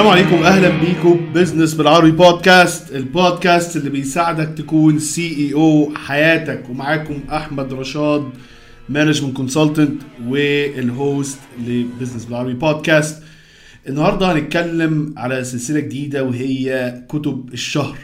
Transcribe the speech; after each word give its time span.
السلام 0.00 0.18
عليكم 0.18 0.42
أهلا 0.42 0.68
بيكم 0.68 1.32
business 1.34 1.74
بالعربي 1.74 2.10
بودكاست 2.10 2.92
البودكاست 2.92 3.76
اللي 3.76 3.90
بيساعدك 3.90 4.58
تكون 4.58 4.98
CEO 4.98 5.92
حياتك. 5.94 6.70
ومعاكم 6.70 7.20
أحمد 7.32 7.72
رشاد 7.72 8.30
management 8.88 9.36
consultant 9.36 10.02
وال 10.26 10.63
host 10.63 11.38
ل 11.66 11.72
business 11.72 12.24
بالعربي 12.24 12.52
بودكاست 12.52 13.22
النهارده 13.88 14.32
هنتكلم 14.32 15.14
على 15.16 15.44
سلسلة 15.44 15.80
جديدة 15.80 16.24
وهي 16.24 16.94
كتب 17.08 17.50
الشهر. 17.52 17.98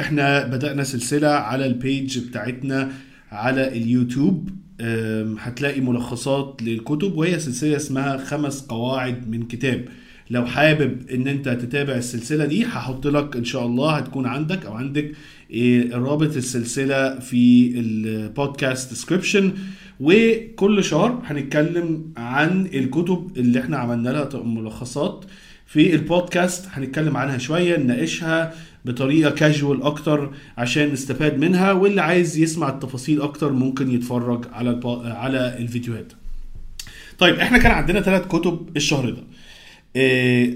إحنا 0.00 0.46
بدأنا 0.46 0.84
سلسلة 0.84 1.28
على 1.28 1.66
ال 1.66 1.76
page 1.76 2.18
بتاعتنا 2.18 2.92
على 3.32 3.68
اليوتيوب. 3.68 4.48
هتلاقي 5.38 5.80
ملخصات 5.80 6.60
للكتب 6.62 7.16
وهي 7.16 7.38
سلسلة 7.40 7.76
اسمها 7.76 8.16
خمس 8.16 8.60
قواعد 8.60 9.30
من 9.30 9.42
كتاب. 9.42 9.84
لو 10.32 10.46
حابب 10.46 11.10
إن 11.10 11.28
أنت 11.28 11.48
تتابع 11.48 11.92
السلسلة 11.94 12.44
دي 12.44 12.64
هحط 12.64 13.06
لك 13.06 13.36
إن 13.36 13.44
شاء 13.44 13.66
الله 13.66 13.96
هتكون 13.96 14.26
عندك 14.26 14.66
أو 14.66 14.72
عندك 14.74 15.12
إيه، 15.50 15.96
رابط 15.96 16.36
السلسلة 16.36 17.18
في 17.18 17.72
ال 17.76 17.90
podcast 17.90 18.90
description 18.90 19.52
وكل 20.00 20.84
شهر 20.84 21.22
هنتكلم 21.24 22.12
عن 22.16 22.66
الكتب 22.66 23.30
اللي 23.36 23.60
إحنا 23.60 23.76
عملنا 23.76 24.10
لها 24.10 24.42
ملخصات 24.44 25.24
في 25.66 25.94
البودكاست 25.94 26.68
هنتكلم 26.72 27.16
عنها 27.16 27.38
شوية 27.38 27.76
نناقشها 27.76 28.54
بطريقة 28.84 29.30
كاجوال 29.30 29.82
أكتر 29.82 30.30
عشان 30.58 30.92
نستفاد 30.92 31.38
منها. 31.38 31.72
واللي 31.72 32.02
عايز 32.02 32.38
يسمع 32.38 32.68
التفاصيل 32.68 33.22
أكتر 33.22 33.52
ممكن 33.52 33.90
يتفرج 33.90 34.44
على. 34.52 34.80
على 35.04 35.56
الفيديوهات. 35.58 36.12
طيب 37.18 37.34
إحنا 37.34 37.58
كان 37.58 37.72
عندنا 37.72 38.00
ثلاث 38.00 38.26
كتب 38.28 38.68
الشهر 38.76 39.10
ده. 39.10 39.22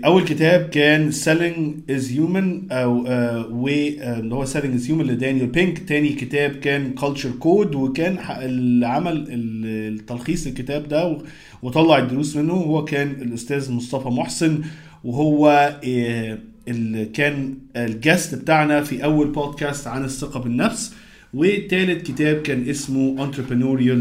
أول 0.04 0.24
كتاب 0.24 0.68
كان 0.68 1.12
Selling 1.12 1.90
is 1.90 2.10
Human 2.16 2.72
أو 2.72 3.06
آه، 3.06 3.46
و 3.50 3.68
آه، 3.68 4.18
اللي 4.20 4.34
هو 4.34 4.46
Selling 4.46 4.80
is 4.80 4.88
Human 4.88 4.90
لدانيال 5.02 5.46
بينك. 5.46 5.78
تاني 5.78 6.08
كتاب 6.08 6.50
كان 6.50 6.94
Culture 6.98 7.42
Code 7.44 7.74
وكان 7.76 8.18
اللي 8.42 8.86
عمل 8.86 9.12
ال- 9.28 9.94
التلخيص 9.94 10.46
الكتاب 10.46 10.88
ده 10.88 11.18
وطلع 11.62 11.98
الدروس 11.98 12.36
منه. 12.36 12.52
هو 12.52 12.84
كان 12.84 13.10
الأستاذ 13.10 13.72
مصطفى 13.72 14.08
محسن 14.08 14.60
وهو 15.04 15.48
إيه، 15.82 16.38
اللي 16.68 17.04
كان 17.04 17.54
الجاست 17.76 18.34
بتاعنا 18.34 18.82
في 18.82 19.04
أول 19.04 19.28
بودكاست 19.32 19.86
عن 19.86 20.04
الثقة 20.04 20.40
بالنفس. 20.40 20.94
وتالت 21.34 22.06
كتاب 22.06 22.36
كان 22.42 22.68
اسمه 22.68 23.30
Entrepreneurial 23.32 24.00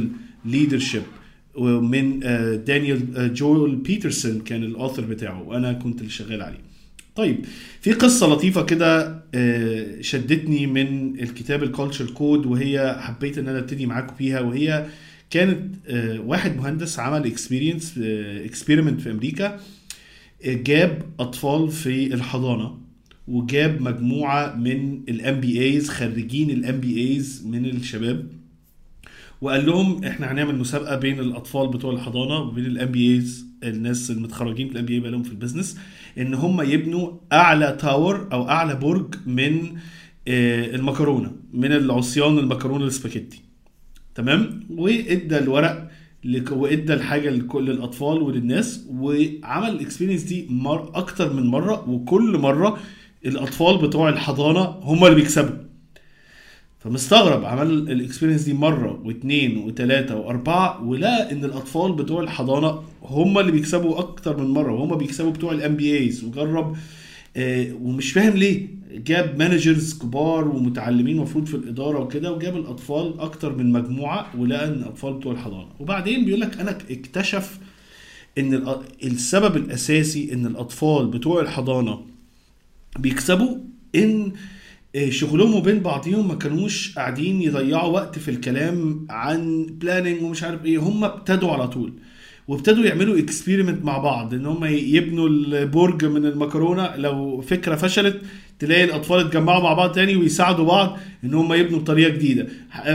Leadership. 0.52 1.25
ومن 1.56 2.24
آه، 2.24 2.56
دانيال 2.56 3.18
آه، 3.18 3.28
جويل 3.28 3.76
بيترسون 3.76 4.40
كان 4.40 4.64
ال 4.64 4.70
author 4.70 5.06
بتاعه 5.06 5.44
وأنا 5.44 5.74
كنت 5.74 6.00
اللي 6.00 6.12
شغال 6.12 6.42
عليه. 6.42 6.60
طيب 7.16 7.46
في 7.82 7.94
قصة 7.94 8.28
لطيفة 8.28 8.64
كده 8.66 9.24
آه، 9.36 10.02
شدتني 10.02 10.68
من 10.68 11.20
الكتاب 11.20 11.64
ال 11.64 11.70
Culture 11.70 12.12
Code 12.12 12.46
وهي 12.46 12.98
حبيت 13.00 13.38
إن 13.38 13.48
أنا 13.48 13.60
أبتدي 13.60 13.86
معاكم 13.86 14.16
فيها 14.16 14.40
وهي 14.40 14.86
كانت 15.30 15.76
واحد 16.26 16.58
مهندس 16.58 17.00
عمل 17.00 17.26
experience 17.26 18.00
experiment 18.46 19.02
في 19.02 19.12
أمريكا 19.12 19.60
جاب 20.46 21.02
أطفال 21.20 21.72
في 21.72 22.14
الحضانة 22.14 22.78
وجاب 23.28 23.82
مجموعة 23.82 24.56
من 24.56 25.02
ال 25.10 25.40
MBAs 25.40 25.90
خريجين 25.90 26.50
ال 26.50 26.80
MBAs 26.80 27.44
من 27.46 27.66
الشباب. 27.66 28.28
وقال 29.42 29.66
لهم 29.66 30.04
إحنا 30.04 30.32
هنعمل 30.32 30.56
مسابقة 30.56 30.96
بين 30.96 31.20
الأطفال 31.20 31.68
بتوع 31.68 31.94
الحضانة 31.94 32.38
وبين 32.40 32.66
ال 32.66 32.92
MBAs 32.92 33.46
الناس 33.64 34.12
المتخرجين 34.12 34.68
في 34.68 34.74
ال 34.74 34.86
MBA 34.86 35.00
بقالهم 35.00 35.24
في 35.24 35.30
ال 35.32 35.37
business 35.37 35.78
إن 36.18 36.34
هم 36.34 36.62
يبنوا 36.62 37.12
أعلى 37.34 37.78
tower 37.82 38.28
أو 38.34 38.50
أعلى 38.50 38.76
برج 38.76 39.16
من 39.26 39.76
آه، 40.28 40.76
المكرونة 40.76 41.32
من 41.54 41.72
العصيان 41.72 42.38
المكرونة 42.38 42.86
السباكيتي. 42.86 43.42
تمام؟ 44.16 44.60
وإدى 44.70 45.38
الورق 45.38 45.88
وإدى 46.52 46.94
الحاجة 46.94 47.30
لكل 47.30 47.70
الأطفال 47.70 48.22
وللناس 48.22 48.86
وعمل 48.90 49.70
ال 49.70 49.75
experience 49.75 50.24
دي 50.24 50.48
مر 50.50 50.92
أكتر 50.96 51.34
من 51.34 51.48
مرة 51.48 51.90
وكل 51.90 52.38
مرة 52.38 52.78
الأطفال 53.26 53.78
بتوع 53.88 54.10
الحضانة 54.10 54.60
هم 54.62 55.04
اللي 55.06 55.16
بيكسبوا. 55.16 55.56
فمستغرب 56.86 57.46
عمل 57.46 57.72
ال 57.92 57.96
experience 57.96 58.42
دي 58.42 58.54
مرة 58.54 59.02
واثنين 59.06 59.58
وثلاثه 59.58 60.16
وأربعة 60.16 60.84
ولقى 60.84 61.32
إن 61.32 61.46
الأطفال 61.46 61.94
بتوع 61.94 62.22
الحضانة 62.22 62.84
هم 63.04 63.40
اللي 63.40 63.52
بيكسبوا 63.52 64.00
أكتر 64.00 64.38
من 64.38 64.50
مرة 64.50 64.74
وهم 64.74 64.96
بيكسبوا 64.98 65.32
بتوع 65.32 65.52
ال 65.52 65.76
MBAs 65.76 66.24
وجرب 66.24 66.78
آه، 67.38 67.74
ومش 67.82 68.12
فاهم 68.12 68.34
ليه. 68.34 68.68
جاب 68.96 69.40
managers 69.40 70.00
كبار 70.00 70.48
ومتعلمين 70.48 71.16
المفروض 71.16 71.46
في 71.46 71.56
الإدارة 71.56 72.00
وكده 72.00 72.32
وجاب 72.32 72.56
الأطفال 72.58 73.20
أكتر 73.20 73.56
من 73.56 73.72
مجموعة 73.72 74.28
ولقى 74.38 74.68
إن 74.68 74.74
الأطفال 74.74 75.14
بتوع 75.14 75.32
الحضانة. 75.34 75.68
وبعدين 75.80 76.26
بيقول 76.26 76.42
لك 76.42 76.60
أنا 76.60 76.72
اكتشف 76.72 77.60
إن 78.38 78.64
السبب 79.04 79.58
الأساسي 79.58 80.34
إن 80.34 80.46
الأطفال 80.46 81.08
بتوع 81.08 81.42
الحضانة 81.42 82.02
بيكسبوا 83.00 83.58
إن 83.96 84.26
آه، 84.26 84.32
شغلهم 85.10 85.56
وبين 85.56 85.80
بعضهم 85.80 86.28
ما 86.28 86.36
كانوش 86.36 86.96
قاعدين 86.96 87.42
يضيعوا 87.42 87.94
وقت 87.94 88.20
في 88.20 88.32
الكلام 88.32 89.06
عن 89.10 89.66
planning 89.66 90.24
ومش 90.24 90.44
عارف 90.44 90.66
إيه. 90.66 90.78
هم 90.78 91.04
ابتدوا 91.04 91.52
على 91.52 91.68
طول 91.68 91.94
وابتدوا 92.48 92.86
يعملوا 92.86 93.20
experiment 93.20 93.86
مع 93.86 93.98
بعض 93.98 94.34
إن 94.34 94.46
هم 94.46 94.66
يبنوا 94.66 95.30
البرج 95.30 96.06
من 96.06 96.26
المكرونة. 96.26 96.96
لو 96.96 97.42
فكرة 97.42 97.76
فشلت 97.76 98.22
تلاقي 98.60 98.84
الأطفال 98.84 99.20
اتجمعوا 99.20 99.64
مع 99.64 99.74
بعض 99.74 99.92
تاني 99.92 100.16
ويساعدوا 100.16 100.66
بعض 100.66 100.98
إن 101.24 101.34
هم 101.34 101.54
يبنوا 101.54 101.80
بطريقة 101.80 102.10
جديدة. 102.10 102.48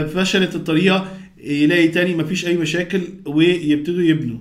فشلت 0.07 0.55
الطريقة 0.55 1.07
يلاقي 1.43 1.87
تاني 1.87 2.15
مفيش 2.15 2.45
أي 2.45 2.57
مشاكل 2.57 3.01
ويبتدوا 3.25 4.03
يبنوا. 4.03 4.37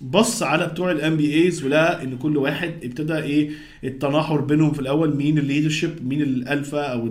بص 0.00 0.42
على 0.42 0.66
بتوع 0.66 0.90
ال 0.90 1.16
MBAs 1.16 1.64
ولقى 1.64 2.02
إن 2.04 2.16
كل 2.16 2.36
واحد 2.36 2.74
ابتدى 2.82 3.16
إيه 3.16 3.50
التناحر 3.84 4.40
بينهم 4.40 4.72
في 4.72 4.80
الأول 4.80 5.16
مين 5.16 5.38
ال 5.38 5.44
leadership 5.44 6.08
مين 6.08 6.22
الألفا 6.22 6.80
أو 6.92 7.10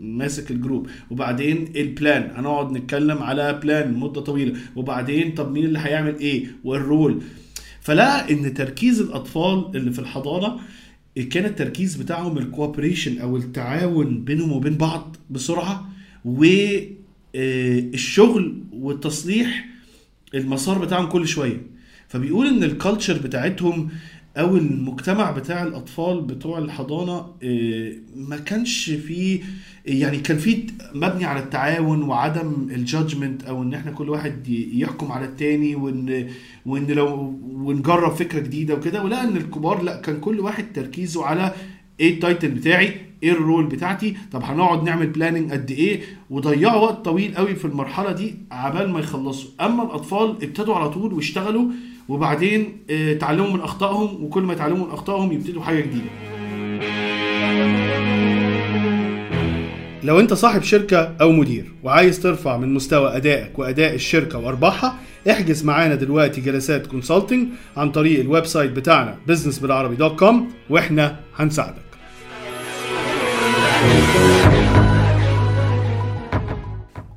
ماسك 0.00 0.50
ال 0.50 0.55
group. 0.55 0.86
وبعدين 1.10 1.72
ال 1.76 1.87
plan 1.87 2.30
هنقعد 2.34 2.72
نتكلم 2.72 3.18
على 3.18 3.60
plan 3.62 3.94
مدة 3.94 4.20
طويلة. 4.20 4.56
وبعدين 4.76 5.32
طب 5.34 5.52
مين 5.52 5.64
اللي 5.64 5.78
هيعمل 5.78 6.18
إيه؟ 6.18 6.46
وال 6.64 6.81
role. 6.81 7.22
فلقى 7.80 8.32
إن 8.32 8.54
تركيز 8.54 9.00
الأطفال 9.00 9.70
اللي 9.74 9.92
في 9.92 9.98
الحضانة 9.98 10.56
كان 11.30 11.44
التركيز 11.44 11.96
بتاعهم 11.96 12.38
ال 12.38 12.45
cooperation 12.45 13.18
أو 13.18 13.36
التعاون 13.36 14.24
بينهم 14.24 14.52
وبين 14.52 14.76
بعض 14.76 15.16
بسرعة. 15.30 15.88
والشغل 17.34 17.34
والتصليح 18.72 19.68
المسار 20.34 20.78
بتاعهم 20.78 21.06
كل 21.06 21.26
شوية. 21.28 21.77
فبيقول 22.08 22.46
إن 22.46 22.64
ال 22.64 22.71
culture 22.71 23.18
بتاعتهم 23.18 23.88
أو 24.36 24.56
المجتمع 24.56 25.30
بتاع 25.30 25.62
الأطفال 25.62 26.20
بتوع 26.20 26.58
الحضانة 26.58 27.26
آه، 27.42 27.92
ما 28.16 28.36
كانش 28.36 28.90
فيه 28.90 29.40
يعني 29.86 30.18
كان 30.18 30.38
فيه 30.38 30.66
مبني 30.94 31.24
على 31.24 31.40
التعاون 31.40 32.02
وعدم 32.02 32.68
ال 32.70 32.78
judgment 32.78 33.44
أو 33.44 33.62
إن 33.62 33.74
إحنا 33.74 33.90
كل 33.92 34.08
واحد 34.10 34.48
يحكم 34.72 35.12
على 35.12 35.24
التاني 35.24 35.74
وإن 35.74 36.28
وإن 36.66 36.86
لو 36.86 37.38
ونجرب 37.42 38.12
فكرة 38.14 38.40
جديدة 38.40 38.74
وكده 38.74 39.02
ولقى 39.04 39.24
إن 39.24 39.36
الكبار 39.36 39.82
لأ 39.82 40.00
كان 40.00 40.20
كل 40.20 40.40
واحد 40.40 40.64
تركيزه 40.74 41.24
على 41.24 41.52
إيه 42.00 42.14
ال 42.14 42.20
title 42.20 42.48
بتاعي 42.48 42.94
إيه 43.22 43.32
ال 43.32 43.39
role 43.39 43.66
بتاعتي 43.66 44.16
طب 44.32 44.42
هنقعد 44.42 44.82
نعمل 44.84 45.06
planning 45.06 45.52
قد 45.52 45.70
إيه 45.70 46.00
وضيعوا 46.30 46.82
وقت 46.82 47.04
طويل 47.04 47.34
قوي 47.34 47.54
في 47.56 47.64
المرحلة 47.64 48.12
دي 48.12 48.34
عبال 48.50 48.90
ما 48.90 49.00
يخلصوا. 49.00 49.50
أما 49.60 49.82
الأطفال 49.82 50.30
ابتدوا 50.42 50.74
على 50.74 50.90
طول 50.90 51.12
واشتغلوا 51.14 51.70
وبعدين 52.08 52.76
آه، 52.90 53.12
اتعلموا 53.12 53.50
من 53.50 53.60
أخطائهم 53.60 54.24
وكل 54.24 54.42
ما 54.42 54.52
يتعلموا 54.52 54.86
من 54.86 54.92
أخطائهم 54.92 55.32
يبتدوا 55.32 55.62
حاجة 55.62 55.80
جديدة. 55.80 56.10
لو 60.02 60.20
أنت 60.20 60.34
صاحب 60.34 60.62
شركة 60.62 61.16
أو 61.20 61.32
مدير 61.32 61.72
وعايز 61.82 62.20
ترفع 62.20 62.56
من 62.56 62.74
مستوى 62.74 63.16
أدائك 63.16 63.58
وأداء 63.58 63.94
الشركة 63.94 64.38
وأرباحها 64.38 64.98
احجز 65.30 65.64
معانا 65.64 65.94
دلوقتي 65.94 66.40
جلسات 66.40 66.86
consulting 66.86 67.48
عن 67.76 67.90
طريق 67.90 68.20
ال 68.20 68.46
website 68.46 68.70
بتاعنا 68.70 69.16
business 69.30 69.62
بالعربي 69.62 69.96
dot 69.96 70.18
com 70.18 70.48
وإحنا 70.70 71.20
هنساعدك. 71.36 71.88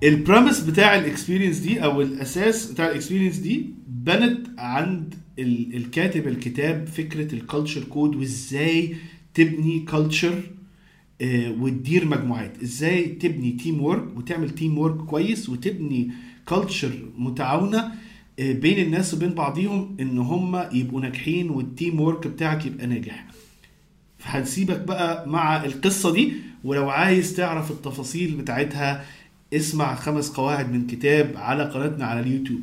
ال 0.04 0.11
premise 0.11 0.60
بتاع 0.60 0.96
ال 0.96 1.01
experience 1.01 1.58
دي 1.58 1.84
أو 1.84 2.02
الأساس 2.02 2.72
بتاع 2.72 2.88
ال 2.88 2.92
experience 2.92 3.38
دي 3.38 3.81
بنت 4.06 4.48
عند 4.58 5.16
ال- 5.40 5.76
الكاتب 5.76 6.28
الكتاب 6.28 6.88
فكرة 6.88 7.36
ال 7.36 7.42
Culture 7.42 7.84
Code 7.84 8.16
وازاي 8.16 8.96
تبني 9.34 9.80
culture 9.80 10.42
وتدير 11.60 12.06
مجموعات. 12.06 12.62
إزاي 12.64 13.06
تبني 13.06 13.52
teamwork 13.52 14.18
وتعمل 14.18 14.50
teamwork 14.50 14.98
كويس 15.06 15.50
وتبني 15.50 16.12
culture 16.48 16.92
متعاونة 17.18 17.92
آه، 18.40 18.52
بين 18.54 18.86
الناس 18.86 19.14
وبين 19.14 19.30
بعضيهم 19.30 19.98
إن 20.00 20.18
هم 20.18 20.64
يبقوا 20.74 21.02
ناجحين 21.02 21.50
وال 21.50 22.00
teamwork 22.02 22.28
بتاعك 22.28 22.66
يبقى 22.66 22.88
ناجح. 22.88 23.26
فهنسيبك 24.18 24.80
بقى 24.80 25.30
مع 25.30 25.66
القصة 25.66 26.14
دي 26.14 26.34
ولو 26.64 26.90
عايز 26.90 27.34
تعرف 27.34 27.72
التفاصيل 27.72 28.36
بتاعتها 28.36 29.06
اسمع 29.54 29.96
خمس 29.96 30.30
قواعد 30.30 30.72
من 30.74 30.88
كتاب 30.88 31.32
على 31.38 31.64
قناتنا 31.64 32.06
على 32.06 32.20
اليوتيوب. 32.20 32.62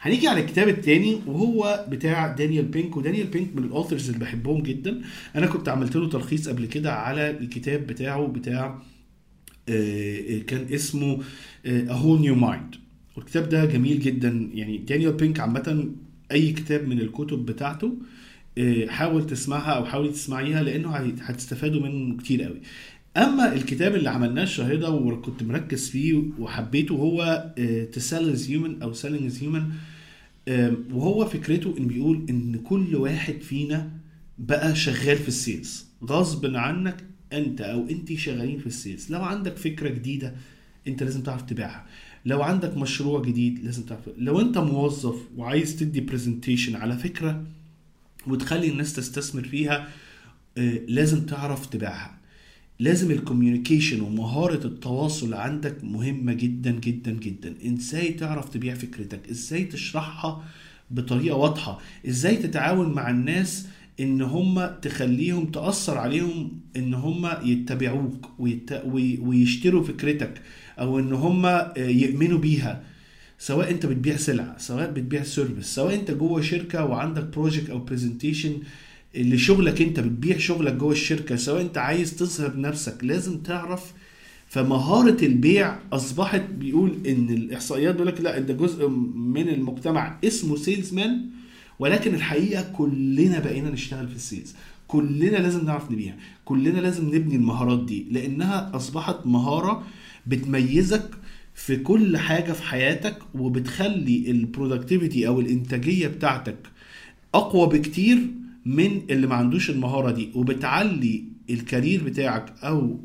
هنيجي 0.00 0.28
على 0.28 0.40
الكتاب 0.40 0.68
التاني 0.68 1.18
وهو 1.26 1.86
بتاع 1.88 2.26
دانيال 2.32 2.64
بينك 2.64 2.96
ودانيال 2.96 3.26
بينك 3.26 3.56
من 3.56 3.64
الاوثرز 3.64 4.06
اللي 4.08 4.20
بحبهم 4.20 4.62
جدا. 4.62 5.00
أنا 5.36 5.46
كنت 5.46 5.68
عملت 5.68 5.96
له 5.96 6.08
تلخيص 6.08 6.48
قبل 6.48 6.66
كده 6.66 6.92
على 6.92 7.30
الكتاب 7.30 7.86
بتاعه 7.86 8.26
بتاع 8.26 8.82
آه، 9.68 10.38
كان 10.38 10.66
اسمه 10.74 11.18
A 11.66 11.88
Whole 11.88 12.24
New 12.24 12.40
Mind. 12.42 12.78
والكتاب 13.16 13.48
ده 13.48 13.64
جميل 13.64 14.00
جدا. 14.00 14.50
يعني 14.54 14.78
دانيال 14.78 15.12
بينك 15.12 15.40
عامة 15.40 15.88
أي 16.32 16.52
كتاب 16.52 16.88
من 16.88 17.00
الكتب 17.00 17.46
بتاعته 17.46 17.94
آه، 18.58 18.86
حاول 18.86 19.26
تسمعها 19.26 19.70
أو 19.72 19.84
حاولي 19.84 20.08
تسمعيها 20.08 20.62
لأنه 20.62 20.88
هت- 20.90 21.20
هتستفادوا 21.22 21.82
منه 21.82 22.16
كتير 22.16 22.42
قوي. 22.42 22.60
أما 23.16 23.52
الكتاب 23.52 23.94
اللي 23.94 24.10
عملناه 24.10 24.42
الشهر 24.42 24.76
ده 24.76 24.90
وكنت 24.90 25.42
مركز 25.42 25.88
فيه 25.90 26.22
وحبيته 26.38 26.94
هو 26.94 27.52
آه، 27.58 27.88
Human 28.48 28.82
أو 28.82 28.94
Selling 28.94 29.32
is 29.32 29.40
Human 29.42 29.62
آم، 30.48 30.84
وهو 30.92 31.24
فكرته 31.26 31.74
إن 31.78 31.86
بيقول 31.86 32.26
إن 32.30 32.58
كل 32.64 32.96
واحد 32.96 33.40
فينا 33.40 33.90
بقى 34.38 34.76
شغال 34.76 35.16
في 35.18 35.28
ال 35.28 35.36
sales. 35.36 35.86
غصب 36.04 36.56
عنك 36.56 37.04
أنت 37.32 37.60
أو 37.60 37.88
أنت 37.88 38.12
شغالين 38.12 38.58
في 38.58 38.66
ال 38.66 38.73
sales. 38.73 39.12
لو 39.12 39.22
عندك 39.22 39.56
فكرة 39.56 39.88
جديدة 39.88 40.34
أنت 40.88 41.02
لازم 41.02 41.22
تعرف 41.22 41.42
تبيعها. 41.42 41.86
لو 42.26 42.42
عندك 42.42 42.76
مشروع 42.76 43.22
جديد 43.22 43.64
لازم 43.64 43.82
تعرف 43.82 44.00
لو 44.18 44.40
أنت 44.40 44.58
موظف 44.58 45.16
وعايز 45.36 45.76
تدي 45.76 46.00
presentation 46.00 46.76
على 46.76 46.96
فكرة 46.98 47.44
وتخلي 48.26 48.68
الناس 48.68 48.92
تستثمر 48.94 49.42
فيها 49.44 49.88
آه، 50.58 50.80
لازم 50.88 51.26
تعرف 51.26 51.66
تبيعها. 51.66 52.19
لازم 52.80 53.10
ال 53.10 53.16
communication 53.16 54.00
ومهارة 54.00 54.66
التواصل 54.66 55.34
عندك 55.34 55.84
مهمة 55.84 56.32
جدا 56.32 56.70
جدا 56.70 57.10
جدا. 57.10 57.54
إزاي 57.66 58.08
تعرف 58.12 58.48
تبيع 58.48 58.74
فكرتك؟ 58.74 59.20
إزاي 59.30 59.64
تشرحها 59.64 60.44
بطريقة 60.90 61.36
واضحة؟ 61.36 61.78
إزاي 62.08 62.36
تتعاون 62.36 62.92
مع 62.92 63.10
الناس 63.10 63.66
إن 64.00 64.22
هم 64.22 64.66
تخليهم 64.82 65.46
تأثر 65.46 65.98
عليهم 65.98 66.60
إن 66.76 66.94
هم 66.94 67.28
يتبعوك 67.44 68.28
ويت... 68.38 68.70
وي- 68.86 69.18
ويشتروا 69.18 69.84
فكرتك 69.84 70.40
أو 70.78 70.98
إن 70.98 71.12
هم 71.12 71.46
آه، 71.46 71.72
يؤمنوا 71.76 72.38
بيها؟ 72.38 72.82
سواء 73.38 73.70
أنت 73.70 73.86
بتبيع 73.86 74.16
سلعه 74.16 74.58
سواء 74.58 74.90
بتبيع 74.90 75.22
service 75.22 75.66
سواء 75.66 75.94
أنت 75.94 76.10
جوه 76.10 76.40
شركة 76.42 76.84
وعندك 76.84 77.22
project 77.24 77.70
أو 77.70 77.78
presentation 77.78 78.52
اللي 79.16 79.38
شغلك 79.38 79.82
انت 79.82 80.00
بتبيع 80.00 80.38
شغلك 80.38 80.72
جوه 80.74 80.92
الشركة 80.92 81.36
سواء 81.36 81.60
انت 81.62 81.78
عايز 81.78 82.16
تظهر 82.16 82.60
نفسك 82.60 83.04
لازم 83.04 83.38
تعرف. 83.38 83.92
فمهارة 84.48 85.24
البيع 85.24 85.78
أصبحت 85.92 86.42
بيقول 86.58 86.92
إن 87.06 87.30
الإحصائيات 87.30 87.94
بيقول 87.94 88.08
لك 88.08 88.20
لا 88.20 88.38
ده 88.38 88.54
جزء 88.54 88.88
من 89.16 89.48
المجتمع 89.48 90.18
اسمه 90.24 90.56
salesman 90.56 91.26
ولكن 91.78 92.14
الحقيقة 92.14 92.62
كلنا 92.72 93.38
بقينا 93.38 93.70
نشتغل 93.70 94.08
في 94.08 94.14
ال 94.16 94.21
sales. 94.21 94.54
كلنا 94.88 95.36
لازم 95.36 95.64
نعرف 95.64 95.90
نبيع 95.92 96.14
كلنا 96.44 96.80
لازم 96.80 97.14
نبني 97.14 97.36
المهارات 97.36 97.84
دي 97.84 98.06
لأنها 98.10 98.70
أصبحت 98.74 99.16
مهارة 99.26 99.82
بتميزك 100.26 101.10
في 101.54 101.76
كل 101.76 102.16
حاجة 102.16 102.52
في 102.52 102.62
حياتك 102.62 103.18
وبتخلي 103.34 104.30
ال 104.30 104.37
productivity 104.37 105.26
أو 105.26 105.40
الإنتاجية 105.40 106.08
بتاعتك 106.08 106.56
أقوى 107.34 107.78
بكتير 107.78 108.18
من 108.76 109.02
اللي 109.10 109.26
ما 109.26 109.34
عندوش 109.34 109.70
المهارة 109.70 110.10
دي 110.10 110.30
وبتعلي 110.34 111.24
ال 111.50 111.58
career 111.58 112.04
بتاعك 112.04 112.54
أو 112.62 113.00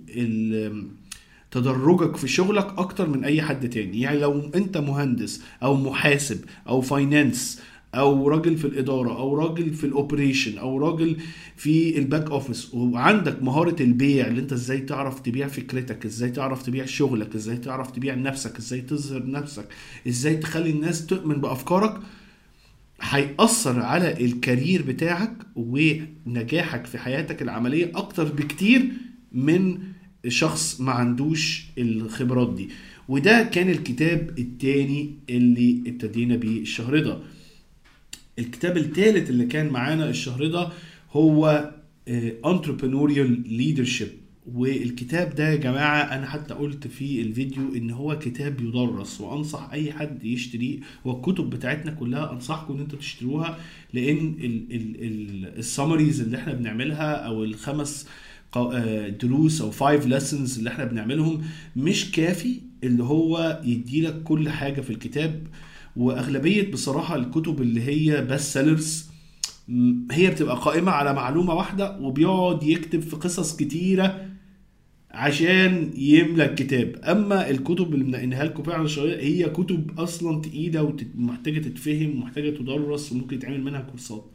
تدرجك 1.51 2.15
في 2.17 2.27
شغلك 2.27 2.67
أكتر 2.77 3.09
من 3.09 3.23
أي 3.23 3.41
حد 3.41 3.69
تاني. 3.69 4.01
يعني 4.01 4.19
لو 4.19 4.51
أنت 4.55 4.77
مهندس 4.77 5.41
أو 5.63 5.75
محاسب 5.75 6.39
أو 6.67 6.81
finance 6.81 7.61
أو 7.95 8.27
راجل 8.27 8.57
في 8.57 8.65
الإدارة 8.65 9.17
أو 9.19 9.35
راجل 9.35 9.73
في 9.73 9.83
ال 9.83 9.91
operation 9.91 10.57
أو 10.57 10.77
راجل 10.77 11.17
في 11.55 11.99
ال 11.99 12.06
back 12.06 12.31
office 12.31 12.73
وعندك 12.73 13.43
مهارة 13.43 13.75
البيع 13.83 14.27
اللي 14.27 14.41
أنت 14.41 14.53
إزاي 14.53 14.79
تعرف 14.79 15.19
تبيع 15.19 15.47
فكرتك 15.47 16.05
إزاي 16.05 16.29
تعرف 16.29 16.63
تبيع 16.63 16.85
شغلك 16.85 17.35
إزاي 17.35 17.57
تعرف 17.57 17.91
تبيع 17.91 18.15
نفسك 18.15 18.57
إزاي 18.57 18.81
تظهر 18.81 19.29
نفسك 19.31 19.67
إزاي 20.07 20.35
تخلي 20.37 20.69
الناس 20.69 21.05
تؤمن 21.05 21.35
بأفكارك 21.35 21.99
هيأثر 23.01 23.79
على 23.79 24.25
الكارير 24.25 24.81
بتاعك 24.81 25.33
ونجاحك 25.55 26.85
في 26.85 26.97
حياتك 26.97 27.41
العملية 27.41 27.91
أكتر 27.95 28.23
بكتير 28.23 28.85
من 29.31 29.77
شخص 30.27 30.81
ما 30.81 30.91
عندوش 30.91 31.65
الخبرات 31.77 32.53
دي. 32.55 32.69
وده 33.09 33.43
كان 33.43 33.69
الكتاب 33.69 34.39
التاني 34.39 35.13
اللي 35.29 35.83
ابتدينا 35.87 36.35
بيه 36.35 36.61
الشهر 36.61 36.99
ده. 36.99 37.19
الكتاب 38.39 38.77
الثالث 38.77 39.29
اللي 39.29 39.45
كان 39.45 39.69
معانا 39.69 40.09
الشهر 40.09 40.47
ده 40.47 40.69
هو 41.11 41.71
آه، 42.07 42.31
entrepreneurial 42.45 43.47
leadership. 43.49 44.24
والكتاب 44.53 45.35
ده 45.35 45.49
يا 45.49 45.55
جماعة 45.55 46.01
أنا 46.01 46.25
حتى 46.25 46.53
قلت 46.53 46.87
في 46.87 47.21
الفيديو 47.21 47.75
إن 47.75 47.91
هو 47.91 48.19
كتاب 48.19 48.61
يدرس 48.61 49.21
وأنصح 49.21 49.69
أي 49.71 49.93
حد 49.93 50.23
يشتريه 50.23 50.79
والكتب 51.05 51.49
بتاعتنا 51.49 51.91
كلها 51.91 52.31
أنصحكم 52.31 52.73
إن 52.73 52.79
أنتوا 52.79 52.99
تشتروها 52.99 53.57
لأن 53.93 54.35
ال 55.57 55.64
summaries 55.64 56.21
اللي 56.21 56.37
إحنا 56.37 56.53
بنعملها 56.53 57.11
أو 57.15 57.43
الخمس 57.43 58.07
آه، 58.55 59.09
دروس 59.09 59.61
أو 59.61 59.71
five 59.71 60.05
lessons 60.05 60.57
اللي 60.57 60.69
إحنا 60.69 60.85
بنعملهم 60.85 61.41
مش 61.75 62.11
كافي 62.11 62.61
اللي 62.83 63.03
هو 63.03 63.61
يديلك 63.65 64.23
كل 64.23 64.49
حاجة 64.49 64.81
في 64.81 64.89
الكتاب. 64.89 65.47
وأغلبية 65.95 66.71
بصراحة 66.71 67.15
الكتب 67.15 67.61
اللي 67.61 67.81
هي 67.81 68.21
best 68.25 68.53
sellers 68.53 69.05
هي 70.11 70.29
بتبقى 70.31 70.55
قائمة 70.55 70.91
على 70.91 71.13
معلومة 71.13 71.53
واحدة 71.53 71.99
وبيقعد 71.99 72.63
يكتب 72.63 72.99
في 72.99 73.15
قصص 73.15 73.55
كتيرة 73.55 74.25
عشان 75.15 75.91
يملى 75.97 76.45
الكتاب 76.45 76.95
أما 77.03 77.49
الكتب 77.49 77.93
اللي 77.93 78.05
منقينها 78.05 78.43
لكم 78.43 78.63
فعلا 78.63 78.87
شوية 78.87 79.19
هي 79.19 79.49
كتب 79.49 79.99
أصلا 79.99 80.41
تقيلة 80.41 80.95
ومحتاجة 81.17 81.59
تتفهم 81.59 82.09
ومحتاجة 82.09 82.49
تدرس 82.49 83.11
وممكن 83.11 83.35
يتعمل 83.35 83.63
منها 83.63 83.81
كورسات. 83.81 84.25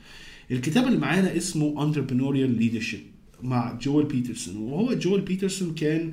الكتاب 0.51 0.87
اللي 0.87 0.99
معانا 0.99 1.37
اسمه 1.37 1.93
Entrepreneurial 1.93 2.61
Leadership 2.63 2.99
مع 3.43 3.79
Joel 3.79 4.07
Peterson 4.13 4.57
وهو 4.57 4.99
Joel 5.01 5.21
Peterson 5.21 5.75
كان 5.75 6.13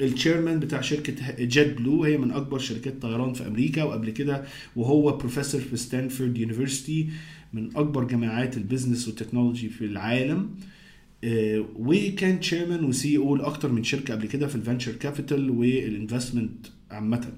ال 0.00 0.07
chairman 0.07 0.60
بتاع 0.60 0.80
شركة 0.80 1.44
JetBlue 1.44 2.04
هي 2.04 2.18
من 2.18 2.30
أكبر 2.30 2.58
شركات 2.58 3.02
طيران 3.02 3.32
في 3.32 3.46
أمريكا 3.46 3.82
وقبل 3.82 4.10
كده. 4.10 4.44
وهو 4.76 5.16
بروفيسور 5.16 5.60
في 5.60 5.76
Stanford 5.76 6.38
University 6.38 7.08
من 7.52 7.76
أكبر 7.76 8.04
جامعات 8.04 8.56
ال 8.56 8.62
business 8.62 9.08
وال 9.08 9.18
technology 9.18 9.68
في 9.68 9.84
العالم. 9.84 10.38
آه، 10.38 10.77
وكان 11.24 12.40
chairman 12.40 12.84
و 12.84 13.16
CEO 13.16 13.36
لأكتر 13.36 13.72
من 13.72 13.84
شركة 13.84 14.14
قبل 14.14 14.26
كده 14.26 14.46
في 14.46 14.54
ال 14.54 14.59
venture 14.59 14.92
capital 14.92 15.50
وال 15.50 15.69
investment 15.69 16.66
عامة. 16.90 17.32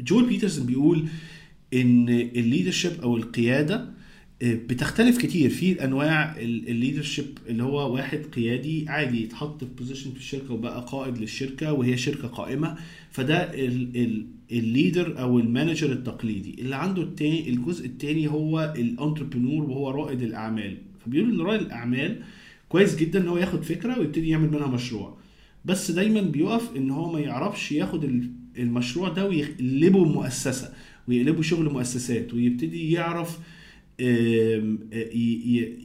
Joel 0.00 0.26
Peterson 0.28 0.66
بيقول 0.66 1.04
إن 1.74 2.08
ال 2.08 2.16
leadership 2.16 2.92
أو 3.02 3.16
القيادة 3.16 3.88
آه، 4.42 4.54
بتختلف 4.54 5.18
كتير. 5.18 5.50
في 5.50 5.84
انواع 5.84 6.36
ال 6.40 6.49
leadership 6.49 7.38
اللي 7.48 7.62
هو 7.62 7.94
واحد 7.94 8.18
قيادي 8.18 8.88
عادي 8.88 9.22
يتحط 9.22 9.64
في 9.64 9.70
position 9.78 10.10
في 10.10 10.16
الشركة 10.18 10.54
وبقى 10.54 10.86
قائد 10.88 11.18
للشركة 11.18 11.72
وهي 11.72 11.96
شركة 11.96 12.28
قائمة 12.28 12.76
فده 13.10 13.36
ال- 13.36 13.96
ال- 13.96 14.26
ال 14.52 14.62
leader 14.62 15.20
أو 15.20 15.38
ال 15.38 15.45
manager 15.45 15.92
التقليدي. 15.92 16.54
اللي 16.62 16.76
عنده 16.76 17.02
التاني 17.02 17.48
الجزء 17.48 17.86
التاني 17.86 18.28
هو 18.28 18.74
ال 18.78 18.85
entrepreneur 18.85 19.70
وهو 19.70 19.90
رائد 19.90 20.22
الأعمال. 20.22 20.76
فبيقول 21.04 21.30
إن 21.30 21.40
رائد 21.40 21.60
الأعمال 21.60 22.22
كويس 22.68 22.96
جدا 22.96 23.20
إن 23.20 23.28
هو 23.28 23.36
ياخد 23.36 23.62
فكرة 23.62 23.98
ويبتدي 23.98 24.28
يعمل 24.28 24.50
منها 24.50 24.66
مشروع. 24.66 25.16
بس 25.64 25.90
دايما 25.90 26.20
بيقف 26.20 26.76
إن 26.76 26.90
هو 26.90 27.12
ما 27.12 27.20
يعرفش 27.20 27.72
ياخد 27.72 28.04
ال- 28.04 28.30
المشروع 28.58 29.08
ده 29.08 29.28
ويقلبه 29.28 30.04
مؤسسة 30.04 30.72
ويقلبه 31.08 31.42
شغل 31.42 31.72
مؤسسات 31.72 32.34
ويبتدي 32.34 32.92
يعرف 32.92 33.38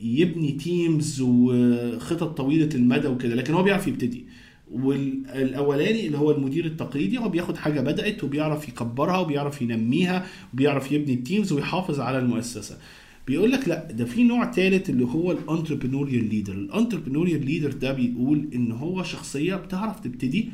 يبني 0.03 0.51
teams 0.51 1.21
وخطط 1.21 2.37
طويلة 2.37 2.69
المدى 2.75 3.07
وكده. 3.07 3.35
لكن 3.35 3.53
هو 3.53 3.63
بيعرف 3.63 3.87
يبتدي. 3.87 4.25
والأولاني 4.71 6.07
اللي 6.07 6.17
هو 6.17 6.31
المدير 6.31 6.65
التقليدي 6.65 7.17
هو 7.17 7.29
بياخد 7.29 7.57
حاجة 7.57 7.81
بدأت 7.81 8.23
وبيعرف 8.23 8.69
يكبرها 8.69 9.17
وبيعرف 9.17 9.61
ينميها 9.61 10.25
وبيعرف 10.53 10.91
يبني 10.91 11.13
ال 11.13 11.19
teams 11.19 11.51
ويحافظ 11.53 11.99
على 11.99 12.19
المؤسسة. 12.19 12.77
بيقول 13.27 13.51
لك 13.51 13.67
لا 13.67 13.91
ده 13.91 14.05
في 14.05 14.23
نوع 14.23 14.51
ثالث 14.51 14.89
اللي 14.89 15.05
هو 15.05 15.31
ال 15.31 15.37
entrepreneurial 15.37 16.29
leader 16.29 16.53
ال 16.53 16.59
entrepreneurial 16.59 17.45
leader 17.45 17.71
ده 17.71 17.93
بيقول 17.93 18.49
إن 18.55 18.71
هو 18.71 19.03
شخصية 19.03 19.55
بتعرف 19.55 19.99
تبتدي 19.99 20.49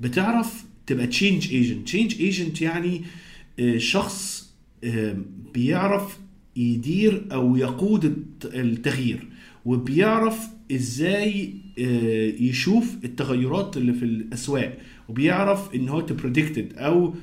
بتعرف 0.00 0.64
تبقى 0.86 1.06
change 1.06 1.48
agent 1.54 1.86
change 1.86 2.14
agent 2.20 2.62
يعني 2.62 3.02
آه، 3.60 3.78
شخص 3.78 4.50
آه، 4.84 5.16
بيعرف 5.54 6.18
يدير 6.56 7.26
أو 7.32 7.56
يقود 7.56 8.04
الت- 8.04 8.54
التغيير 8.54 9.28
وبيعرف 9.64 10.48
إزاي 10.72 11.54
آه، 11.78 12.32
يشوف 12.40 12.96
التغيرات 13.04 13.76
اللي 13.76 13.92
في 13.92 14.04
الأسواق 14.04 14.78
وبيعرف 15.08 15.74
إن 15.74 15.88
هو 15.88 16.00
to 16.00 16.13
predict 16.13 16.59
it 16.59 16.72
أو 16.76 17.14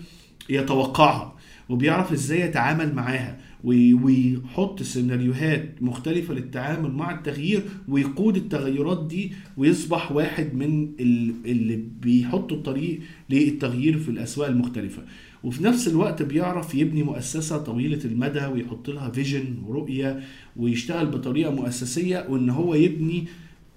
يتوقعها 0.50 1.36
وبيعرف 1.70 2.12
إزاي 2.12 2.42
يتعامل 2.42 2.96
معاها. 2.96 3.40
ويحط 3.64 4.84
سيناريوهات 4.84 5.76
مختلفة 5.82 6.34
للتعامل 6.34 6.92
مع 6.92 7.12
التغيير 7.16 7.62
ويقود 7.88 8.36
التغيرات 8.38 9.08
دي 9.08 9.32
ويصبح 9.58 10.12
واحد 10.12 10.54
من 10.56 10.90
ال- 11.00 11.34
اللي 11.46 11.84
بيحطوا 12.02 12.58
الطريق 12.58 13.00
للتغيير 13.30 13.98
في 14.00 14.10
الأسواق 14.10 14.48
المختلفة. 14.50 15.02
وفي 15.44 15.64
نفس 15.64 15.88
الوقت 15.88 16.22
بيعرف 16.22 16.76
يبني 16.76 17.04
مؤسسة 17.04 17.58
طويلة 17.58 18.00
المدى 18.06 18.46
ويحط 18.46 18.90
لها 18.90 19.10
vision 19.10 19.46
ورؤية 19.66 20.20
ويشتغل 20.58 21.06
بطريقة 21.06 21.52
مؤسسية 21.52 22.26
وإن 22.30 22.50
هو 22.50 22.76
يبني 22.76 23.26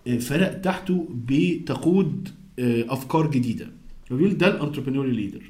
آه، 0.06 0.18
فرق 0.18 0.60
تحته 0.60 1.08
بتقود 1.28 2.28
آه، 2.58 2.84
أفكار 2.88 3.30
جديدة. 3.30 3.66
فبيقول 4.10 4.36
ده 4.38 4.48
ال 4.56 4.60
entrepreneurial 4.60 5.12
leader 5.12 5.42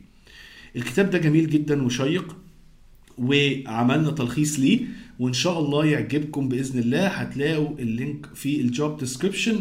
الكتاب 0.76 1.10
ده 1.10 1.18
جميل 1.18 1.50
جدا 1.50 1.82
وشيق. 1.82 2.36
وعملنا 3.20 4.10
تلخيص 4.10 4.60
ليه 4.60 4.80
وإن 5.18 5.32
شاء 5.32 5.58
الله 5.60 5.84
يعجبكم 5.86 6.48
بإذن 6.48 6.78
الله 6.78 7.06
هتلاقوا 7.06 7.78
ال 7.78 7.88
link 7.88 8.26
في 8.34 8.60
ال 8.60 8.70
job 8.70 8.98
description 8.98 9.60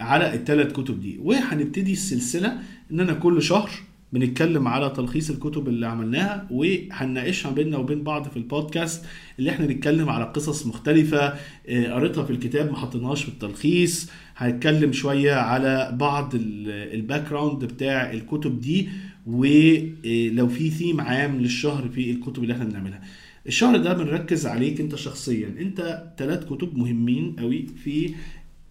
على 0.00 0.34
الثلاث 0.34 0.72
كتب 0.72 1.00
دي. 1.00 1.18
وهنبتدي 1.22 1.92
السلسلة 1.92 2.58
اننا 2.92 3.12
كل 3.12 3.42
شهر 3.42 3.70
بنتكلم 4.12 4.68
على 4.68 4.90
تلخيص 4.90 5.30
الكتب 5.30 5.68
اللي 5.68 5.86
عملناها 5.86 6.46
وهنناقشها 6.50 7.50
بيننا 7.50 7.78
وبين 7.78 8.02
بعض 8.02 8.28
في 8.28 8.36
البودكاست 8.36 9.04
اللي 9.38 9.50
إحنا 9.50 9.66
نتكلم 9.66 10.08
على 10.08 10.24
قصص 10.24 10.66
مختلفة 10.66 11.34
آه، 11.68 11.92
قريتها 11.92 12.24
في 12.24 12.30
الكتاب 12.30 12.70
ما 12.70 12.76
حطيناهاش 12.76 13.22
في 13.22 13.28
التلخيص. 13.28 14.10
هنتكلم 14.36 14.92
شوية 14.92 15.32
على 15.34 15.96
بعض 16.00 16.32
ال 16.34 17.28
background 17.30 17.64
بتاع 17.64 18.10
الكتب 18.12 18.60
دي. 18.60 18.88
ولو 19.26 20.48
في 20.48 20.70
ثيم 20.70 21.00
عام 21.00 21.38
للشهر 21.40 21.88
في 21.88 22.10
الكتب 22.10 22.42
اللي 22.42 22.54
إحنا 22.54 22.64
بنعملها. 22.64 23.00
الشهر 23.46 23.76
ده 23.76 23.92
بنركز 23.92 24.46
عليك 24.46 24.80
انت 24.80 24.94
شخصيا. 24.94 25.48
انت 25.60 26.04
ثلاث 26.18 26.44
كتب 26.44 26.78
مهمين 26.78 27.36
قوي 27.38 27.66
في 27.84 28.14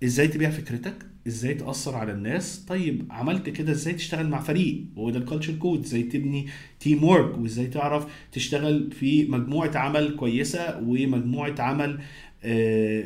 إزاي 0.04 0.28
تبيع 0.28 0.50
فكرتك 0.50 0.96
إزاي 1.28 1.54
تأثر 1.54 1.96
على 1.96 2.12
الناس. 2.12 2.66
طيب 2.68 3.06
عملت 3.10 3.50
كده 3.50 3.72
إزاي 3.72 3.94
تشتغل 3.94 4.30
مع 4.30 4.40
فريق؟ 4.40 4.84
وهو 4.96 5.10
ده 5.10 5.20
ال 5.20 5.24
Culture 5.24 5.54
Code 5.54 5.84
إزاي 5.84 6.04
تبني 6.04 6.48
teamwork 6.80 7.38
وازاي 7.38 7.68
تعرف 7.68 8.06
تشتغل 8.32 8.92
في 8.92 9.26
مجموعة 9.26 9.78
عمل 9.78 10.16
كويسة 10.16 10.80
ومجموعة 10.88 11.56
عمل 11.60 12.00
آه، 12.44 13.04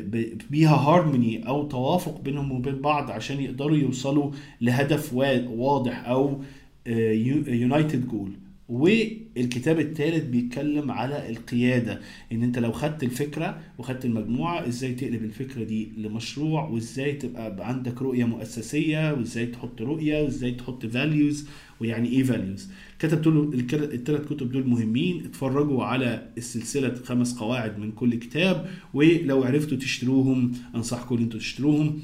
بيها 0.50 0.74
هارموني 0.76 1.48
أو 1.48 1.68
توافق 1.68 2.20
بينهم 2.20 2.52
وبين 2.52 2.74
بعض 2.80 3.10
عشان 3.10 3.40
يقدروا 3.40 3.76
يوصلوا 3.76 4.30
لهدف 4.60 5.14
وا- 5.14 5.48
واضح 5.48 6.08
أو 6.08 6.42
united 6.86 8.08
goal 8.08 8.30
والكتاب 8.68 9.80
الثالث 9.80 10.24
بيتكلم 10.24 10.90
على 10.90 11.30
القيادة 11.30 12.00
إن 12.32 12.42
أنت 12.42 12.58
لو 12.58 12.72
خدت 12.72 13.02
الفكرة 13.02 13.60
وخدت 13.78 14.04
المجموعة 14.04 14.68
إزاي 14.68 14.94
تقلب 14.94 15.24
الفكرة 15.24 15.64
دي 15.64 15.88
لمشروع 15.96 16.68
وإزاي 16.68 17.12
تبقى 17.12 17.68
عندك 17.68 18.02
رؤية 18.02 18.24
مؤسسية 18.24 19.12
وإزاي 19.12 19.46
تحط 19.46 19.82
رؤية 19.82 20.22
وإزاي 20.22 20.50
تحط 20.52 20.86
values 20.86 21.48
ويعني 21.80 22.08
إيه 22.08 22.22
values 22.22 22.68
كتبت 22.98 23.26
له 23.26 23.50
الثلاث 23.74 24.28
كتب 24.28 24.52
دول 24.52 24.66
مهمين. 24.68 25.24
اتفرجوا 25.24 25.84
على 25.84 26.28
السلسلة 26.38 26.94
خمس 26.94 27.34
قواعد 27.38 27.78
من 27.78 27.92
كل 27.92 28.14
كتاب 28.14 28.68
ولو 28.94 29.42
عرفتوا 29.42 29.78
تشتروهم 29.78 30.52
أنصحكم 30.74 31.16
إن 31.16 31.22
أنتوا 31.22 31.40
تشتروهم. 31.40 32.00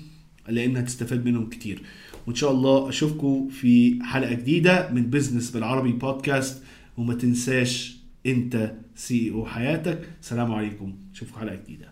لأن 0.51 0.77
هتستفاد 0.77 1.25
منهم 1.25 1.49
كتير. 1.49 1.83
وإن 2.27 2.35
شاء 2.35 2.51
الله 2.51 2.89
أشوفكم 2.89 3.49
في 3.49 3.99
حلقة 4.03 4.35
جديدة 4.35 4.91
من 4.91 5.03
Business 5.03 5.51
بالعربي 5.51 5.93
بودكاست 5.93 6.65
وما 6.97 7.15
تنساش 7.15 7.97
أنت 8.27 8.73
CEO 8.95 9.47
حياتك. 9.47 9.99
سلام 10.21 10.53
عليكم. 10.53 10.95
اشوفكم 11.15 11.41
حلقة 11.41 11.55
جديدة. 11.55 11.91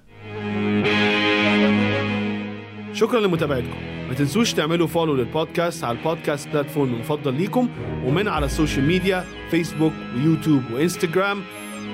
شكرا 2.92 3.20
لمتابعتكم. 3.20 3.98
ما 4.08 4.14
تنسوش 4.14 4.52
تعملوا 4.52 4.86
follow 4.86 5.16
للبودكاست 5.16 5.84
على 5.84 5.98
ال 5.98 6.04
podcast 6.05 6.48
platform 6.48 6.94
المفضل 6.94 7.34
ليكم 7.34 7.68
ومن 8.04 8.28
على 8.28 8.46
ال 8.46 8.52
social 8.52 8.86
media 8.86 9.24
فيسبوك 9.50 9.92
ويوتيوب 10.16 10.62
وانستجرام 10.72 11.42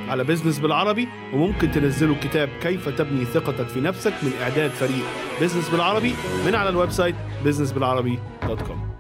على 0.09 0.25
Business 0.25 0.59
بالعربي 0.59 1.09
وممكن 1.33 1.71
تنزلوا 1.71 2.17
كتاب 2.23 2.49
كيف 2.63 2.89
تبني 2.89 3.25
ثقتك 3.25 3.69
في 3.69 3.81
نفسك 3.81 4.15
من 4.23 4.33
إعداد 4.43 4.71
فريق. 4.71 5.05
بزنس 5.41 5.69
بالعربي 5.69 6.15
من 6.47 6.55
على 6.55 6.69
الويب 6.69 6.91
سايت 6.91 7.15
businessbilarabi.com 7.45 8.94